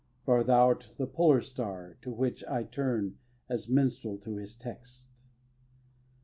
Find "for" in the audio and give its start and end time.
0.25-0.43